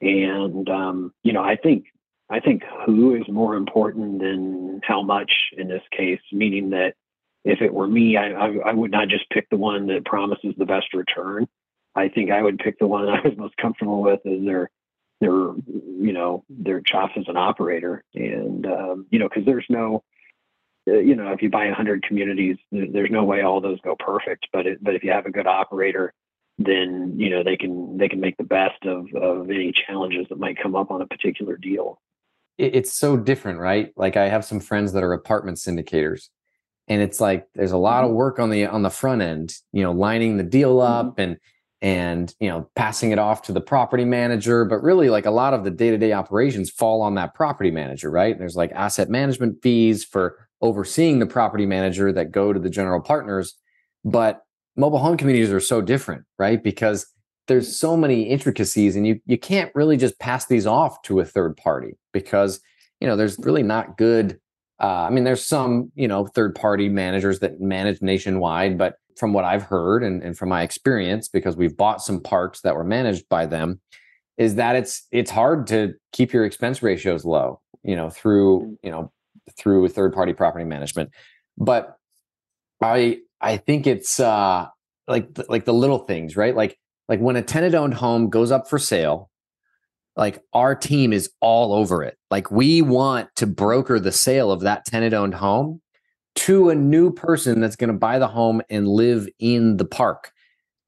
[0.00, 1.86] And um, you know, I think
[2.28, 6.20] I think who is more important than how much in this case.
[6.32, 6.94] Meaning that
[7.44, 10.54] if it were me, I, I, I would not just pick the one that promises
[10.58, 11.46] the best return.
[11.94, 14.70] I think I would pick the one I was most comfortable with as their
[15.20, 20.02] their you know their chops as an operator and um, you know because there's no
[20.88, 24.46] uh, you know if you buy 100 communities there's no way all those go perfect
[24.52, 26.12] but it, but if you have a good operator
[26.58, 30.38] then you know they can they can make the best of of any challenges that
[30.38, 32.00] might come up on a particular deal
[32.58, 36.28] it's so different right like i have some friends that are apartment syndicators
[36.88, 38.18] and it's like there's a lot of mm-hmm.
[38.18, 41.20] work on the on the front end you know lining the deal up mm-hmm.
[41.20, 41.36] and
[41.82, 45.52] and you know passing it off to the property manager but really like a lot
[45.52, 48.38] of the day-to-day operations fall on that property manager right?
[48.38, 53.00] There's like asset management fees for overseeing the property manager that go to the general
[53.00, 53.54] partners
[54.04, 54.42] but
[54.76, 56.62] mobile home communities are so different right?
[56.62, 57.06] Because
[57.46, 61.24] there's so many intricacies and you you can't really just pass these off to a
[61.24, 62.60] third party because
[63.00, 64.38] you know there's really not good
[64.80, 69.32] uh, i mean there's some you know third party managers that manage nationwide but from
[69.32, 72.84] what I've heard and, and from my experience, because we've bought some parks that were
[72.84, 73.80] managed by them,
[74.38, 78.76] is that it's it's hard to keep your expense ratios low, you know, through mm.
[78.82, 79.12] you know
[79.58, 81.10] through third party property management.
[81.56, 81.96] But
[82.82, 84.66] I I think it's uh
[85.08, 86.54] like like the little things, right?
[86.54, 89.30] Like like when a tenant owned home goes up for sale,
[90.16, 92.16] like our team is all over it.
[92.30, 95.80] Like we want to broker the sale of that tenant owned home
[96.36, 100.32] to a new person that's going to buy the home and live in the park.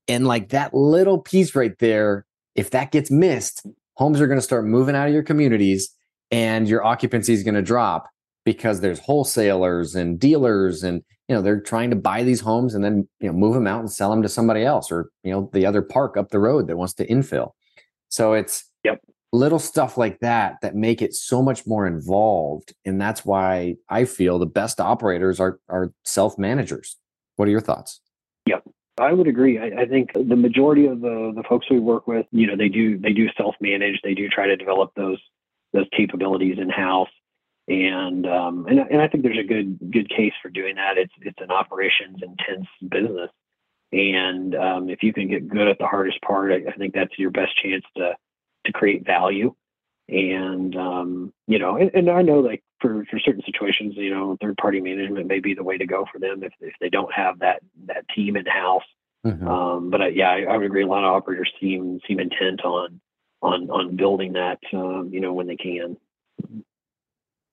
[0.06, 4.42] And like that little piece right there, if that gets missed, homes are going to
[4.42, 5.90] start moving out of your communities
[6.30, 8.08] and your occupancy is going to drop
[8.44, 12.82] because there's wholesalers and dealers and you know they're trying to buy these homes and
[12.84, 15.50] then you know move them out and sell them to somebody else or you know
[15.52, 17.50] the other park up the road that wants to infill
[18.08, 19.00] so it's yep.
[19.32, 24.04] Little stuff like that that make it so much more involved and that's why i
[24.04, 26.96] feel the best operators are are self managers
[27.36, 28.00] what are your thoughts
[28.46, 28.62] yep
[29.00, 29.60] I would agree.
[29.60, 32.68] I, I, think the majority of the the folks we work with, you know, they
[32.68, 34.00] do they do self manage.
[34.02, 35.20] They do try to develop those
[35.72, 37.06] those capabilities in house
[37.68, 40.96] and um, and and I think there's a good good case for doing that.
[40.96, 43.30] It's it's an operations intense business,
[43.92, 47.18] and um, if you can get good at the hardest part, I, I, think that's
[47.18, 48.14] your best chance to
[48.68, 49.54] to create value.
[50.08, 54.38] And um, you know, and, and, I know like for for certain situations, you know,
[54.40, 57.12] third party management may be the way to go for them if if they don't
[57.12, 58.84] have that that team in house.
[59.26, 59.46] Mm-hmm.
[59.46, 60.84] Um, but I, yeah, I, I, would agree.
[60.84, 63.00] A lot of operators seem seem intent on
[63.42, 65.98] on on building that, um, you know, when they can.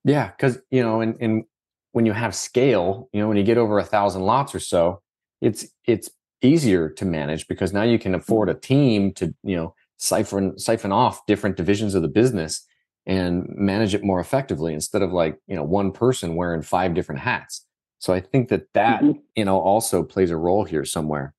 [0.06, 1.44] Yeah, because you know, and and
[1.92, 5.02] when you have scale, you know, when you get over a thousand lots or so,
[5.42, 6.10] it's it's
[6.42, 10.92] easier to manage because now you can afford a team to you know siphon siphon
[10.92, 12.66] off different divisions of the business
[13.06, 17.22] and manage it more effectively instead of like you know one person wearing five different
[17.22, 17.66] hats.
[18.00, 19.20] So I think that that mm-hmm.
[19.36, 21.34] you know also plays a role here somewhere.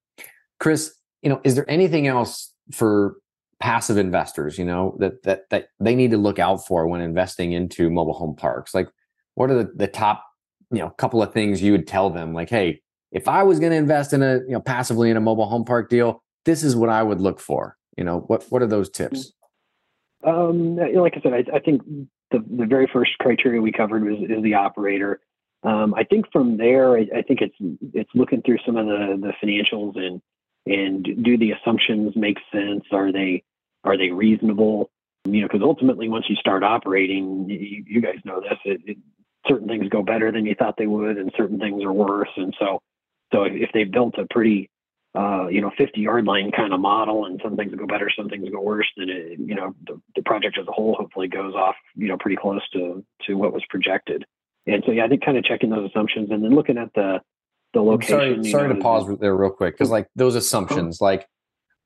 [0.61, 3.17] Kris, you know, is there anything else for
[3.59, 7.53] passive investors, you know, that that that they need to look out for when investing
[7.53, 8.75] into mobile home parks?
[8.75, 8.89] Like
[9.35, 10.25] what are the, the top,
[10.71, 12.81] you know, couple of things you would tell them like, hey,
[13.13, 15.65] if I was going to invest in a, you know, passively in a mobile home
[15.65, 17.77] park deal, this is what I would look for.
[17.97, 19.33] You know, what what are those tips?
[20.25, 21.83] Um, like I said, I, I think
[22.31, 25.21] the, the very first criteria we covered was is the operator.
[25.63, 27.57] Um, I think from there, I, I, think it's
[27.95, 30.21] it's looking through some of the the financials and
[30.67, 32.85] and do the assumptions make sense?
[32.93, 33.45] Are they
[33.85, 34.91] are they reasonable?
[35.25, 38.59] You know, because ultimately, once you start operating, you, you guys know this.
[38.65, 38.99] It, it,
[39.49, 42.29] certain things go better than you thought they would, and certain things are worse.
[42.37, 42.81] And so,
[43.33, 44.71] so if they built a pretty
[45.17, 48.29] uh, you know, 50 yard line kind of model and some things go better, some
[48.29, 51.55] things go worse, then it, you know, the, the project as a whole hopefully goes
[51.55, 54.27] off, you know, pretty close to, to what was projected.
[54.67, 57.21] And so, yeah, I think kind of checking those assumptions and then looking at the,
[57.73, 58.45] the location.
[58.45, 61.27] Sorry, sorry know, to pause there real quick because like those assumptions, like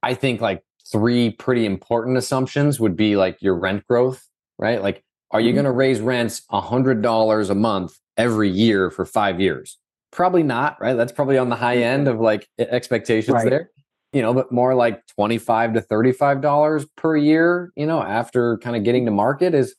[0.03, 4.27] I think like three pretty important assumptions would be like your rent growth,
[4.59, 4.83] right?
[4.83, 5.57] Like, are you mm-hmm.
[5.57, 9.79] going to raise rents a hundred dollars a month every year for five years?
[10.12, 10.94] Probably not, right?
[10.94, 13.49] That's probably on the high end of like expectations right.
[13.49, 13.70] there.
[14.12, 17.73] You know, but more like twenty-five to thirty-five dollars per year.
[17.77, 19.77] You know, after kind of getting to market is,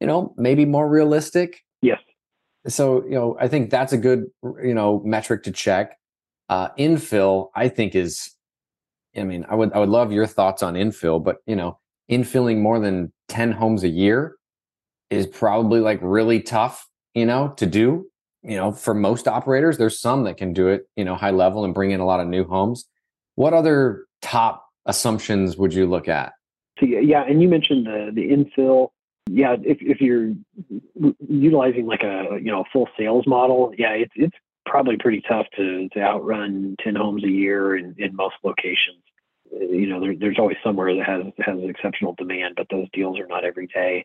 [0.00, 1.60] you know, maybe more realistic.
[1.80, 2.00] Yes
[2.66, 4.26] so you know i think that's a good
[4.62, 5.96] you know metric to check
[6.48, 8.34] uh, infill i think is
[9.16, 11.78] i mean i would i would love your thoughts on infill but you know
[12.10, 14.36] infilling more than 10 homes a year
[15.10, 18.09] is probably like really tough you know to do
[18.42, 21.64] you know for most operators there's some that can do it you know high level
[21.64, 22.86] and bring in a lot of new homes
[23.34, 26.32] what other top assumptions would you look at
[26.78, 28.90] so, yeah and you mentioned the the infill
[29.32, 30.32] yeah, if, if you're
[31.28, 35.88] utilizing like a you know full sales model, yeah, it's it's probably pretty tough to
[35.90, 39.02] to outrun ten homes a year in, in most locations.
[39.54, 43.20] Uh, you know, there, there's always somewhere that has has exceptional demand, but those deals
[43.20, 44.04] are not every day.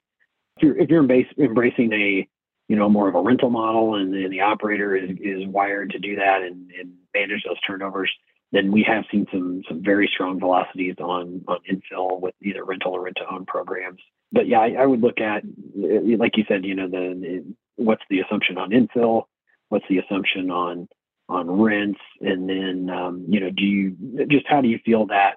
[0.57, 2.27] If you're if you're embracing a
[2.67, 5.99] you know more of a rental model and, and the operator is is wired to
[5.99, 8.11] do that and, and manage those turnovers,
[8.51, 12.93] then we have seen some some very strong velocities on on infill with either rental
[12.93, 14.01] or rent to own programs.
[14.31, 15.43] But yeah, I, I, would look at
[15.75, 19.23] like you said, you know, the, the what's the assumption on infill,
[19.69, 20.87] what's the assumption on
[21.29, 23.95] on rents, and then um, you know, do you
[24.29, 25.35] just how do you feel that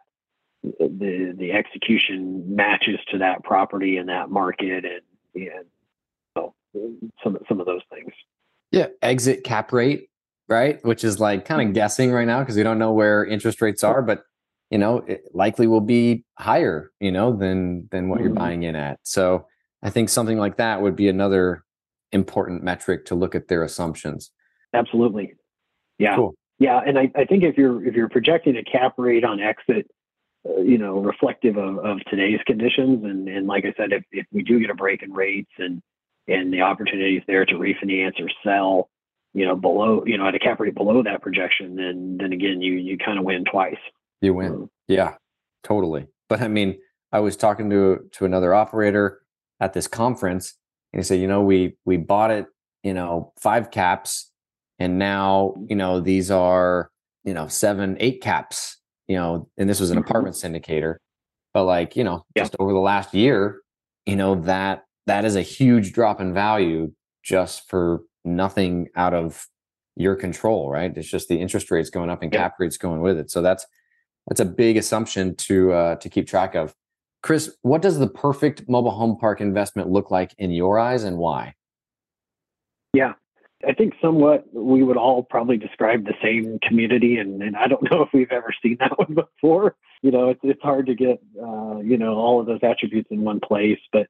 [0.62, 5.02] the the execution matches to that property and that market and
[5.34, 5.66] and
[7.22, 8.12] some some of those things.
[8.70, 10.08] Yeah, exit cap rate
[10.48, 10.82] right?
[10.84, 11.74] Which is like kind of mm-hmm.
[11.74, 14.24] guessing right now because we don't know where interest rates are, but
[14.70, 18.26] you know, it likely will be higher, you know, than than what mm-hmm.
[18.26, 18.98] you're buying in at.
[19.02, 19.46] So
[19.82, 21.64] I think something like that would be another
[22.12, 24.30] important metric to look at their assumptions.
[24.74, 25.34] Absolutely.
[25.98, 26.16] Yeah.
[26.16, 26.34] Cool.
[26.58, 26.80] Yeah.
[26.84, 29.86] And I, I think if you're if you're projecting a cap rate on exit,
[30.48, 34.26] uh, you know, reflective of, of today's conditions, and and like I said, if, if
[34.32, 35.82] we do get a break in rates and
[36.28, 38.90] and the opportunities there to refinance or sell,
[39.34, 42.60] you know, below, you know, at a cap rate below that projection, then then again,
[42.60, 43.78] you you kind of win twice.
[44.20, 45.14] You win, um, yeah,
[45.64, 46.06] totally.
[46.28, 46.78] But I mean,
[47.12, 49.22] I was talking to to another operator
[49.60, 50.54] at this conference,
[50.92, 52.46] and he said, you know, we we bought it,
[52.82, 54.30] you know, five caps,
[54.78, 56.90] and now you know these are
[57.24, 60.08] you know seven eight caps you know and this was an mm-hmm.
[60.08, 60.96] apartment syndicator
[61.52, 62.42] but like you know yeah.
[62.42, 63.60] just over the last year
[64.06, 66.92] you know that that is a huge drop in value
[67.24, 69.46] just for nothing out of
[69.96, 70.96] your control right?
[70.96, 73.30] It's just the interest rates going up and cap rates going with it.
[73.30, 73.66] So that's
[74.28, 76.74] that's a big assumption to uh, to keep track of.
[77.22, 81.18] Kris what does the perfect mobile home park investment look like in your eyes and
[81.18, 81.54] why?
[82.94, 83.14] Yeah.
[83.66, 87.82] I think somewhat we would all probably describe the same community, and, and I don't
[87.90, 89.74] know if we've ever seen that one before.
[90.02, 93.22] You know, it's it's hard to get uh, you know all of those attributes in
[93.22, 93.80] one place.
[93.92, 94.06] But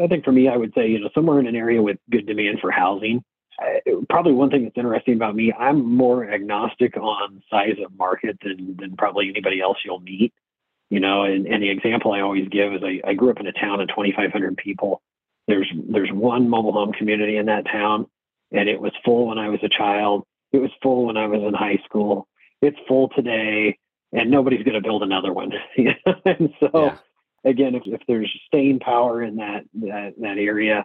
[0.00, 2.26] I think for me, I would say you know somewhere in an area with good
[2.26, 3.22] demand for housing.
[3.58, 8.38] I, probably one thing that's interesting about me, I'm more agnostic on size of market
[8.42, 10.32] than than probably anybody else you'll meet.
[10.90, 13.46] You know, and, and the example I always give is I, I grew up in
[13.46, 15.00] a town of 2,500 people.
[15.48, 18.06] There's there's one mobile home community in that town
[18.52, 20.24] and it was full when I was a child.
[20.52, 22.28] It was full when I was in high school.
[22.60, 23.78] It's full today,
[24.12, 25.52] and nobody's going to build another one.
[26.24, 26.98] and so, yeah.
[27.44, 30.84] Again, if, if there's staying power in that that, that area,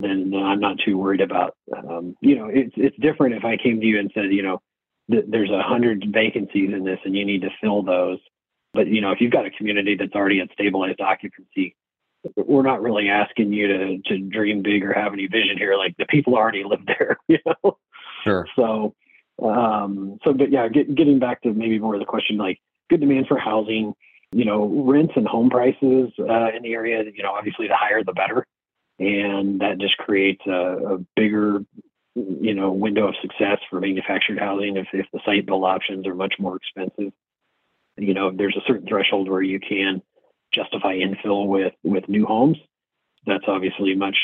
[0.00, 1.56] then I'm not too worried about.
[1.76, 4.60] Um, you know, it's it's different if I came to you and said, you know,
[5.10, 8.18] th- there's a hundred vacancies in this, and you need to fill those.
[8.72, 11.76] But you know, if you've got a community that's already at stabilized occupancy,
[12.36, 15.76] we're not really asking you to to dream big or have any vision here.
[15.76, 17.78] Like the people already live there, you know.
[18.24, 18.46] Sure.
[18.56, 18.94] So,
[19.42, 23.00] um, so but yeah, get, getting back to maybe more of the question, like good
[23.00, 23.94] demand for housing.
[24.32, 27.02] You know, rents and home prices uh, in the area.
[27.02, 28.46] You know, obviously the higher the better,
[28.98, 31.64] and that just creates a, a bigger
[32.14, 36.14] you know window of success for manufactured housing if, if the site build options are
[36.14, 37.12] much more expensive
[37.96, 40.02] you know there's a certain threshold where you can
[40.52, 42.56] justify infill with with new homes.
[43.26, 44.16] That's obviously much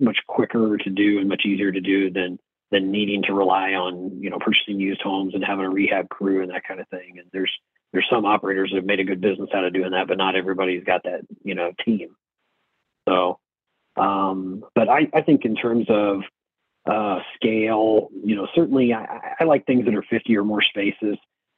[0.00, 2.38] much quicker to do and much easier to do than
[2.70, 6.42] than needing to rely on you know purchasing used homes and having a rehab crew
[6.42, 7.14] and that kind of thing.
[7.18, 7.52] And there's
[7.92, 10.36] there's some operators that have made a good business out of doing that, but not
[10.36, 12.16] everybody's got that you know team.
[13.08, 13.38] So,
[13.96, 16.22] um, but I, I think in terms of
[16.86, 21.16] uh, scale, you know, certainly I, I like things that are 50 or more spaces.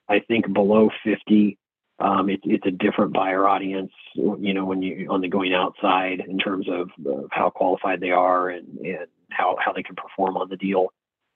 [0.08, 1.58] I think below 50,
[1.98, 6.22] um, it, it's a different buyer audience, you know, when you on the going outside
[6.26, 10.36] in terms of, of how qualified they are and, and how, how they can perform
[10.36, 10.88] on the deal.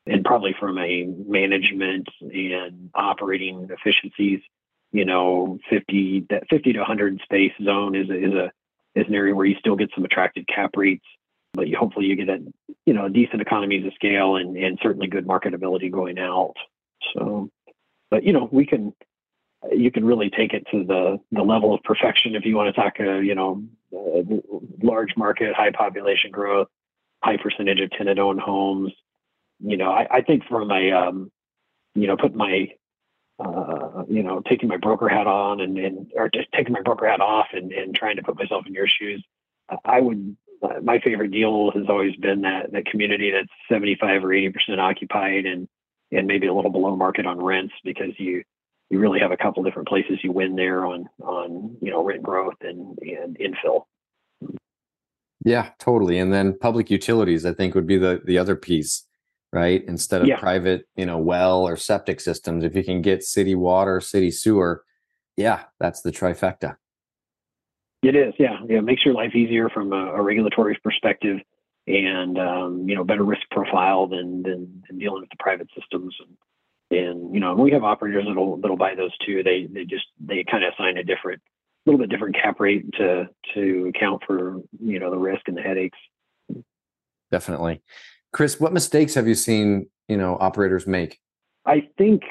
[0.07, 4.41] And probably from a management and operating efficiencies,
[4.93, 8.53] you know, 50 that 50 to 100 space zone is a, is a
[8.95, 11.05] is an area where you still get some attractive cap rates,
[11.55, 12.41] but you hopefully you get a
[12.85, 16.55] you know decent economies of scale and and certainly good marketability going out.
[17.15, 17.51] So,
[18.11, 18.93] but you know we can
[19.71, 22.81] you can really take it to the the level of perfection if you want to
[22.81, 23.63] talk uh, you know
[23.97, 24.23] uh,
[24.83, 26.69] large market high population growth
[27.23, 28.93] high percentage of tenant owned homes
[29.61, 31.31] you know I, I think from a um,
[31.95, 32.69] you know put my
[33.39, 37.09] uh, you know taking my broker hat on and, and or just taking my broker
[37.09, 39.25] hat off and, and trying to put myself in your shoes
[39.85, 44.33] i would uh, my favorite deal has always been that that community that's 75 or
[44.33, 45.69] 80 percent occupied and
[46.13, 48.43] and maybe a little below market on rents because you
[48.93, 52.23] you really have a couple different places you win there on on you know rent
[52.23, 53.85] growth and and infill.
[55.45, 56.19] Yeah, totally.
[56.19, 59.05] And then public utilities, I think, would be the the other piece,
[59.53, 59.85] right?
[59.87, 60.39] Instead of yeah.
[60.39, 64.85] private, you know, well or septic systems, if you can get city water, city sewer,
[65.37, 66.77] yeah, that's the trifecta.
[68.03, 68.79] It is, yeah, yeah.
[68.79, 71.39] It makes your life easier from a, a regulatory perspective,
[71.87, 76.17] and um, you know, better risk profile than, than than dealing with the private systems.
[76.19, 76.37] And
[76.93, 79.43] and you know we have operators that'll that'll buy those too.
[79.43, 81.43] They they just they kind of assign a different,
[81.87, 85.57] a little bit different cap rate to to account for you know the risk and
[85.57, 85.99] the headaches.
[87.31, 87.83] Definitely,
[88.33, 88.61] Kris.
[88.61, 91.21] What mistakes have you seen you know operators make?
[91.67, 92.23] I think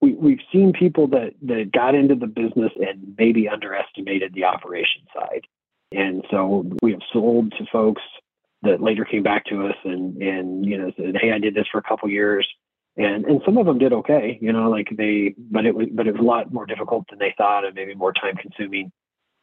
[0.00, 5.02] we, we've seen people that that got into the business and maybe underestimated the operation
[5.14, 5.46] side,
[5.92, 8.02] and so we have sold to folks
[8.62, 11.66] that later came back to us and and you know said, hey, I did this
[11.70, 12.46] for a couple years
[12.96, 16.06] and and some of them did okay you know like they but it was but
[16.06, 18.90] it was a lot more difficult than they thought and maybe more time consuming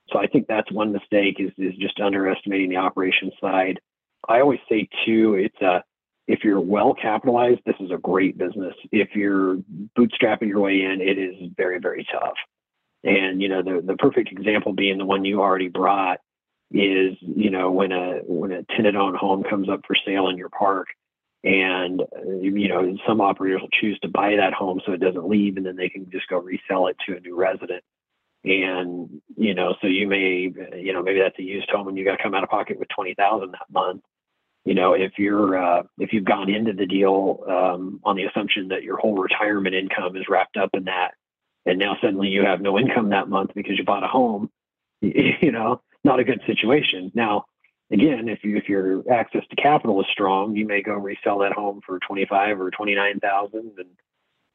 [0.09, 3.79] so i think that's one mistake is is just underestimating the operation side
[4.29, 5.83] i always say too it's a
[6.31, 8.73] if you're well capitalized this is a great business.
[8.91, 9.57] If you're
[9.97, 12.37] bootstrapping your way in it is very very tough.
[13.03, 16.19] And you know the the perfect example being the one you already brought
[16.71, 20.37] is you know when a when a tenant owned home comes up for sale in
[20.37, 20.87] your park
[21.43, 22.01] and
[22.39, 25.65] you know some operators will choose to buy that home so it doesn't leave and
[25.65, 27.83] then they can just go resell it to a new resident.
[28.45, 32.05] And you know so you may you know maybe that's a used home and you
[32.05, 34.01] got to come out of pocket with 20000 that month
[34.65, 38.67] you know, if you're uh, if you've gone into the deal um, on the assumption
[38.67, 41.11] that your whole retirement income is wrapped up in that,
[41.65, 44.51] and now suddenly you have no income that month because you bought a home,
[45.01, 47.11] you know, not a good situation.
[47.15, 47.45] Now,
[47.91, 51.53] again, if you if your access to capital is strong, you may go resell that
[51.53, 53.89] home for twenty five or twenty nine thousand, and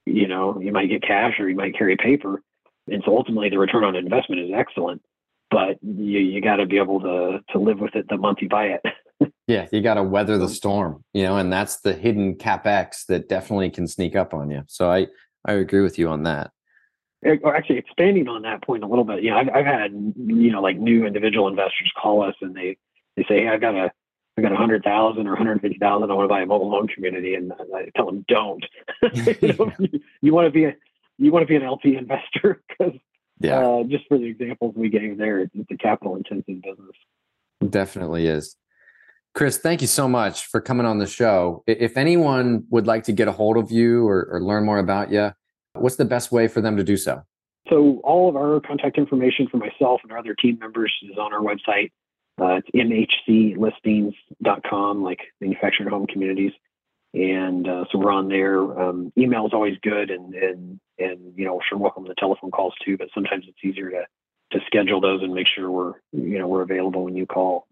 [0.05, 2.43] you know you might get cash or you might carry paper,
[2.87, 5.03] and so ultimately the return on investment is excellent.
[5.51, 8.49] But you you got to be able to to live with it the month you
[8.49, 8.83] buy it.
[9.47, 13.29] yeah, you got to weather the storm, you know, and that's the hidden capex that
[13.29, 14.63] definitely can sneak up on you.
[14.67, 15.07] So I
[15.45, 16.51] I agree with you on that
[17.43, 20.53] or actually expanding on that point a little bit, you know, I've, I've had, you
[20.53, 22.77] know, like new individual investors call us and they,
[23.17, 23.91] they say, Hey, I've got a,
[24.39, 26.11] I've got a hundred thousand or 150,000.
[26.11, 27.35] I want to buy a mobile home community.
[27.35, 28.65] And I tell them, don't,
[29.15, 30.77] you, know, you, you, want to be a,
[31.19, 32.95] you want to be an LP investor because
[33.39, 33.59] yeah.
[33.59, 36.97] Uh, just for the examples we gave there, it's a capital intensive business.
[37.69, 38.57] Definitely is.
[39.37, 41.63] Kris, thank you so much for coming on the show.
[41.69, 45.13] If anyone would like to get a hold of you or, or learn more about
[45.13, 45.31] you,
[45.81, 47.23] What's the best way for them to do so?
[47.69, 51.33] So all of our contact information for myself and our other team members is on
[51.33, 51.91] our website.
[52.41, 52.71] Uh, it's
[53.29, 56.53] mhclistings.com, like manufactured home communities.
[57.15, 58.61] And uh, so we're on there.
[58.79, 62.75] Um, email is always good, and and and you know, sure, welcome the telephone calls
[62.85, 62.99] too.
[62.99, 64.05] But sometimes it's easier to
[64.53, 67.67] to schedule those and make sure we're you know we're available when you call.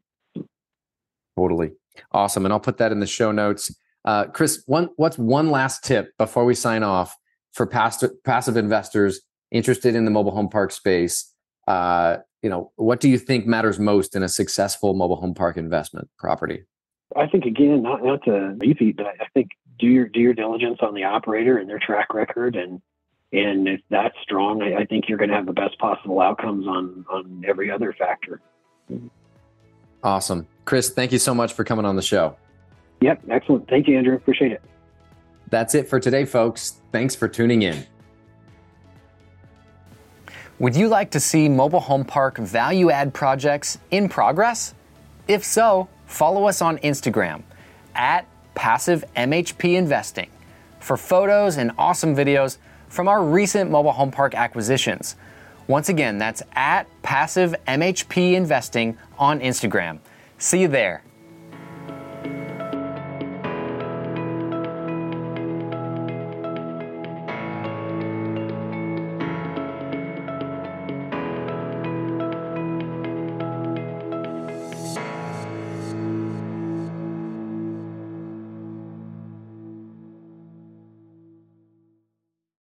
[1.37, 1.72] Totally
[2.12, 3.74] awesome, and I'll put that in the show notes.
[4.05, 7.16] Uh, Kris, one what's one last tip before we sign off
[7.53, 9.20] for passive passive investors
[9.51, 11.32] interested in the mobile home park space,
[11.68, 15.57] uh, you know, what do you think matters most in a successful mobile home park
[15.57, 16.64] investment property?
[17.16, 20.78] I think again, not not to repeat, but I think do your do your diligence
[20.82, 22.82] on the operator and their track record, and
[23.32, 26.66] and if that's strong, I, I think you're going to have the best possible outcomes
[26.66, 28.41] on on every other factor.
[30.03, 30.90] Awesome, Kris.
[30.90, 32.36] Thank you so much for coming on the show.
[33.00, 33.68] Yep, excellent.
[33.68, 34.14] Thank you, Andrew.
[34.14, 34.62] Appreciate it.
[35.50, 36.80] That's it for today, folks.
[36.90, 37.86] Thanks for tuning in.
[40.58, 44.74] Would you like to see mobile home park value add projects in progress?
[45.26, 47.42] If so, follow us on Instagram
[47.94, 50.30] at Passive MHP Investing
[50.78, 52.58] for photos and awesome videos
[52.88, 55.16] from our recent mobile home park acquisitions.
[55.66, 59.98] Once again, that's at Passive MHP Investing on Instagram.
[60.39, 61.03] See you there.